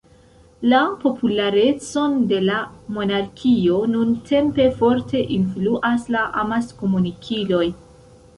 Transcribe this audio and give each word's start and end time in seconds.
La 0.69 0.77
popularecon 1.01 2.15
de 2.31 2.39
la 2.45 2.61
monarkio 2.95 3.77
nuntempe 3.93 4.67
forte 4.81 5.23
influas 5.37 6.09
la 6.17 6.25
amaskomunikiloj. 6.47 7.63